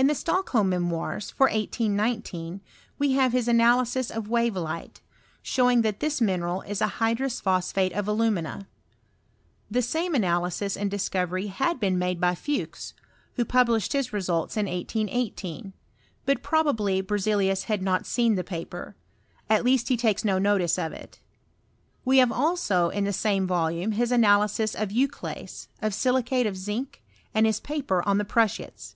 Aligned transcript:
In 0.00 0.06
the 0.06 0.14
Stockholm 0.14 0.70
Meraoire, 0.70 1.30
for 1.34 1.44
1819, 1.44 2.62
we 2.98 3.12
have 3.12 3.32
his 3.32 3.46
analysis 3.48 4.10
of 4.10 4.28
wavellite, 4.30 5.02
showing; 5.42 5.82
that 5.82 6.00
this 6.00 6.20
minerEd 6.20 6.66
is 6.66 6.80
a 6.80 6.86
hydrous 7.02 7.38
phosphate 7.38 7.92
of 7.92 8.08
alumina. 8.08 8.66
The 9.70 9.82
same 9.82 10.14
analysis 10.14 10.74
and 10.74 10.90
discovery 10.90 11.48
had 11.48 11.78
been 11.78 11.98
made 11.98 12.18
by 12.18 12.34
Fuchs, 12.34 12.94
who 13.36 13.44
pub 13.44 13.68
lished 13.68 13.92
his 13.92 14.10
results 14.10 14.56
in 14.56 14.64
1818; 14.64 15.74
but 16.24 16.42
probably 16.42 17.02
Berzelius 17.02 17.64
had 17.64 17.82
not 17.82 18.06
seen 18.06 18.36
the 18.36 18.42
paper; 18.42 18.96
at 19.50 19.66
least 19.66 19.88
be 19.88 19.98
takes 19.98 20.24
no 20.24 20.38
notice 20.38 20.78
of 20.78 20.94
it. 20.94 21.20
We 22.06 22.16
have 22.18 22.32
also 22.32 22.88
in 22.88 23.04
the 23.04 23.12
same 23.12 23.46
volume 23.46 23.92
his 23.92 24.10
analysis 24.10 24.74
of 24.74 24.88
euclase, 24.92 25.68
of 25.82 25.92
silicate 25.92 26.46
of 26.46 26.56
zinc, 26.56 27.02
and 27.34 27.44
hia 27.44 27.56
paper 27.62 28.02
on 28.08 28.16
the 28.16 28.24
pnissiates. 28.24 28.94